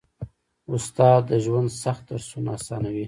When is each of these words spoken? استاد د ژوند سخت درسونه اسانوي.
استاد 0.73 1.21
د 1.29 1.31
ژوند 1.45 1.69
سخت 1.83 2.03
درسونه 2.09 2.49
اسانوي. 2.57 2.99